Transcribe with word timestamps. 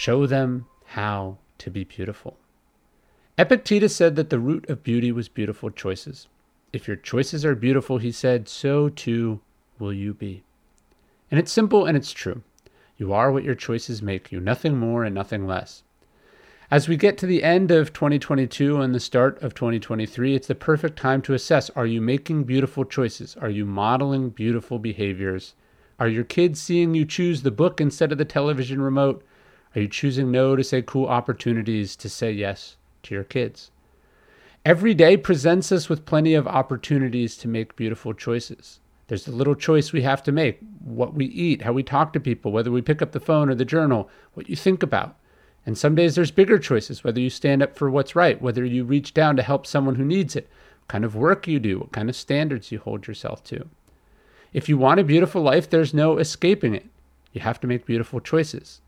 Show 0.00 0.24
them 0.24 0.64
how 0.96 1.36
to 1.58 1.70
be 1.70 1.84
beautiful. 1.84 2.38
Epictetus 3.36 3.94
said 3.94 4.16
that 4.16 4.30
the 4.30 4.38
root 4.38 4.66
of 4.70 4.82
beauty 4.82 5.12
was 5.12 5.28
beautiful 5.28 5.68
choices. 5.68 6.26
If 6.72 6.88
your 6.88 6.96
choices 6.96 7.44
are 7.44 7.54
beautiful, 7.54 7.98
he 7.98 8.10
said, 8.10 8.48
so 8.48 8.88
too 8.88 9.42
will 9.78 9.92
you 9.92 10.14
be. 10.14 10.42
And 11.30 11.38
it's 11.38 11.52
simple 11.52 11.84
and 11.84 11.98
it's 11.98 12.12
true. 12.12 12.42
You 12.96 13.12
are 13.12 13.30
what 13.30 13.44
your 13.44 13.54
choices 13.54 14.00
make 14.00 14.32
you, 14.32 14.40
nothing 14.40 14.78
more 14.78 15.04
and 15.04 15.14
nothing 15.14 15.46
less. 15.46 15.82
As 16.70 16.88
we 16.88 16.96
get 16.96 17.18
to 17.18 17.26
the 17.26 17.44
end 17.44 17.70
of 17.70 17.92
2022 17.92 18.80
and 18.80 18.94
the 18.94 19.00
start 19.00 19.42
of 19.42 19.52
2023, 19.52 20.34
it's 20.34 20.46
the 20.46 20.54
perfect 20.54 20.98
time 20.98 21.20
to 21.20 21.34
assess 21.34 21.68
are 21.76 21.84
you 21.84 22.00
making 22.00 22.44
beautiful 22.44 22.86
choices? 22.86 23.36
Are 23.36 23.50
you 23.50 23.66
modeling 23.66 24.30
beautiful 24.30 24.78
behaviors? 24.78 25.52
Are 25.98 26.08
your 26.08 26.24
kids 26.24 26.58
seeing 26.58 26.94
you 26.94 27.04
choose 27.04 27.42
the 27.42 27.50
book 27.50 27.82
instead 27.82 28.12
of 28.12 28.16
the 28.16 28.24
television 28.24 28.80
remote? 28.80 29.22
Are 29.74 29.80
you 29.80 29.88
choosing 29.88 30.32
no 30.32 30.56
to 30.56 30.64
say 30.64 30.82
cool 30.82 31.06
opportunities 31.06 31.94
to 31.96 32.08
say 32.08 32.32
yes 32.32 32.76
to 33.04 33.14
your 33.14 33.24
kids? 33.24 33.70
Every 34.64 34.94
day 34.94 35.16
presents 35.16 35.70
us 35.70 35.88
with 35.88 36.04
plenty 36.04 36.34
of 36.34 36.48
opportunities 36.48 37.36
to 37.38 37.48
make 37.48 37.76
beautiful 37.76 38.12
choices. 38.12 38.80
There's 39.06 39.24
the 39.24 39.32
little 39.32 39.54
choice 39.54 39.92
we 39.92 40.02
have 40.02 40.22
to 40.24 40.32
make 40.32 40.60
what 40.80 41.14
we 41.14 41.26
eat, 41.26 41.62
how 41.62 41.72
we 41.72 41.82
talk 41.82 42.12
to 42.12 42.20
people, 42.20 42.52
whether 42.52 42.70
we 42.70 42.82
pick 42.82 43.00
up 43.00 43.12
the 43.12 43.20
phone 43.20 43.48
or 43.48 43.54
the 43.54 43.64
journal, 43.64 44.10
what 44.34 44.50
you 44.50 44.56
think 44.56 44.82
about. 44.82 45.16
And 45.64 45.78
some 45.78 45.94
days 45.94 46.14
there's 46.14 46.30
bigger 46.30 46.58
choices, 46.58 47.04
whether 47.04 47.20
you 47.20 47.30
stand 47.30 47.62
up 47.62 47.76
for 47.76 47.90
what's 47.90 48.16
right, 48.16 48.40
whether 48.42 48.64
you 48.64 48.84
reach 48.84 49.14
down 49.14 49.36
to 49.36 49.42
help 49.42 49.66
someone 49.66 49.94
who 49.94 50.04
needs 50.04 50.34
it, 50.34 50.48
what 50.80 50.88
kind 50.88 51.04
of 51.04 51.14
work 51.14 51.46
you 51.46 51.60
do, 51.60 51.78
what 51.78 51.92
kind 51.92 52.08
of 52.08 52.16
standards 52.16 52.72
you 52.72 52.80
hold 52.80 53.06
yourself 53.06 53.44
to. 53.44 53.68
If 54.52 54.68
you 54.68 54.76
want 54.76 55.00
a 55.00 55.04
beautiful 55.04 55.42
life, 55.42 55.70
there's 55.70 55.94
no 55.94 56.18
escaping 56.18 56.74
it. 56.74 56.86
You 57.32 57.40
have 57.40 57.60
to 57.60 57.66
make 57.66 57.86
beautiful 57.86 58.20
choices. 58.20 58.80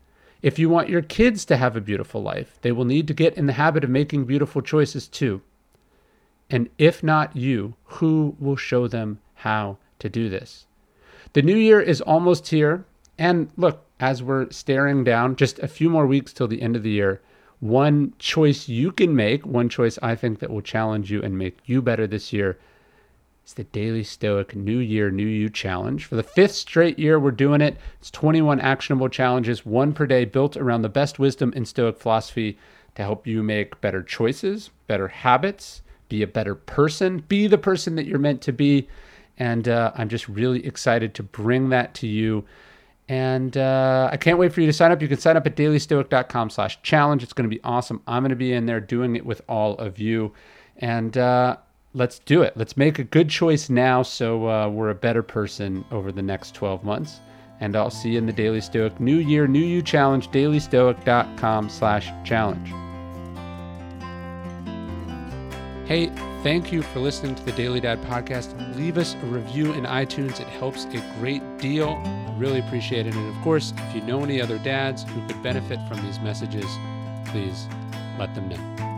If 0.43 0.59
you 0.59 0.67
want 0.67 0.89
your 0.89 1.01
kids 1.01 1.45
to 1.45 1.55
have 1.55 1.77
a 1.77 1.81
beautiful 1.81 2.21
life, 2.21 2.59
they 2.61 2.73
will 2.73 2.83
need 2.83 3.07
to 3.07 3.13
get 3.13 3.35
in 3.35 3.45
the 3.45 3.53
habit 3.53 3.85
of 3.85 3.89
making 3.89 4.25
beautiful 4.25 4.61
choices 4.61 5.07
too. 5.07 5.41
And 6.49 6.69
if 6.77 7.01
not 7.01 7.37
you, 7.37 7.75
who 7.85 8.35
will 8.39 8.57
show 8.57 8.89
them 8.89 9.19
how 9.35 9.77
to 9.99 10.09
do 10.09 10.27
this? 10.27 10.65
The 11.31 11.41
new 11.41 11.55
year 11.55 11.79
is 11.79 12.01
almost 12.01 12.49
here. 12.49 12.83
And 13.17 13.51
look, 13.55 13.85
as 14.01 14.21
we're 14.21 14.51
staring 14.51 15.05
down 15.05 15.37
just 15.37 15.59
a 15.59 15.67
few 15.67 15.89
more 15.89 16.05
weeks 16.05 16.33
till 16.33 16.49
the 16.49 16.61
end 16.61 16.75
of 16.75 16.83
the 16.83 16.91
year, 16.91 17.21
one 17.61 18.13
choice 18.19 18.67
you 18.67 18.91
can 18.91 19.15
make, 19.15 19.45
one 19.45 19.69
choice 19.69 19.97
I 20.03 20.15
think 20.15 20.39
that 20.39 20.49
will 20.49 20.61
challenge 20.61 21.09
you 21.09 21.21
and 21.21 21.37
make 21.37 21.59
you 21.65 21.81
better 21.81 22.05
this 22.05 22.33
year 22.33 22.59
is 23.45 23.53
the 23.53 23.63
Daily 23.65 24.03
Stoic 24.03 24.55
New 24.55 24.77
Year, 24.77 25.11
New 25.11 25.27
You 25.27 25.49
Challenge. 25.49 26.05
For 26.05 26.15
the 26.15 26.23
fifth 26.23 26.53
straight 26.53 26.97
year, 26.97 27.19
we're 27.19 27.31
doing 27.31 27.61
it. 27.61 27.77
It's 27.99 28.11
21 28.11 28.59
actionable 28.59 29.09
challenges, 29.09 29.65
one 29.65 29.93
per 29.93 30.05
day, 30.05 30.25
built 30.25 30.55
around 30.57 30.81
the 30.81 30.89
best 30.89 31.19
wisdom 31.19 31.51
in 31.55 31.65
Stoic 31.65 31.99
philosophy 31.99 32.57
to 32.95 33.01
help 33.01 33.27
you 33.27 33.43
make 33.43 33.81
better 33.81 34.01
choices, 34.03 34.69
better 34.87 35.07
habits, 35.07 35.81
be 36.09 36.21
a 36.21 36.27
better 36.27 36.55
person, 36.55 37.19
be 37.27 37.47
the 37.47 37.57
person 37.57 37.95
that 37.95 38.05
you're 38.05 38.19
meant 38.19 38.41
to 38.43 38.51
be. 38.51 38.87
And 39.37 39.67
uh, 39.67 39.91
I'm 39.95 40.09
just 40.09 40.27
really 40.27 40.65
excited 40.65 41.13
to 41.15 41.23
bring 41.23 41.69
that 41.69 41.93
to 41.95 42.07
you 42.07 42.45
and 43.09 43.57
uh, 43.57 44.09
I 44.11 44.17
can't 44.17 44.39
wait 44.39 44.53
for 44.53 44.61
you 44.61 44.67
to 44.67 44.73
sign 44.73 44.91
up. 44.91 45.01
You 45.01 45.07
can 45.07 45.19
sign 45.19 45.35
up 45.35 45.45
at 45.45 45.55
dailystoic.com 45.55 46.49
slash 46.49 46.81
challenge. 46.83 47.23
It's 47.23 47.33
going 47.33 47.49
to 47.49 47.53
be 47.53 47.61
awesome. 47.63 48.01
I'm 48.07 48.23
going 48.23 48.29
to 48.29 48.35
be 48.35 48.53
in 48.53 48.65
there 48.65 48.79
doing 48.79 49.15
it 49.15 49.25
with 49.25 49.41
all 49.49 49.77
of 49.77 49.99
you. 49.99 50.33
And 50.77 51.17
uh, 51.17 51.57
let's 51.93 52.19
do 52.19 52.41
it. 52.41 52.55
Let's 52.57 52.75
make 52.75 52.99
a 52.99 53.03
good 53.03 53.29
choice 53.29 53.69
now 53.69 54.01
so 54.03 54.49
uh, 54.49 54.69
we're 54.69 54.89
a 54.89 54.95
better 54.95 55.23
person 55.23 55.85
over 55.91 56.11
the 56.11 56.21
next 56.21 56.55
12 56.55 56.83
months. 56.83 57.19
And 57.59 57.75
I'll 57.75 57.89
see 57.89 58.11
you 58.11 58.17
in 58.17 58.25
the 58.25 58.33
Daily 58.33 58.61
Stoic 58.61 58.99
New 58.99 59.17
Year, 59.17 59.47
New 59.47 59.63
You 59.63 59.81
Challenge, 59.81 60.27
dailystoic.com 60.29 61.69
slash 61.69 62.09
challenge. 62.25 62.67
Hey, 65.87 66.07
thank 66.43 66.71
you 66.71 66.81
for 66.81 66.99
listening 66.99 67.35
to 67.35 67.43
the 67.43 67.51
Daily 67.51 67.79
Dad 67.79 68.01
podcast. 68.03 68.75
Leave 68.75 68.97
us 68.97 69.15
a 69.15 69.25
review 69.27 69.71
in 69.73 69.83
iTunes. 69.83 70.39
It 70.39 70.47
helps 70.47 70.85
a 70.85 71.15
great 71.19 71.41
deal. 71.57 71.95
Really 72.37 72.59
appreciate 72.59 73.05
it. 73.05 73.15
And 73.15 73.35
of 73.35 73.41
course, 73.43 73.73
if 73.77 73.95
you 73.95 74.01
know 74.01 74.23
any 74.23 74.41
other 74.41 74.57
dads 74.59 75.03
who 75.03 75.25
could 75.27 75.41
benefit 75.43 75.79
from 75.87 76.01
these 76.03 76.19
messages, 76.19 76.65
please 77.27 77.67
let 78.17 78.33
them 78.33 78.49
know. 78.49 78.92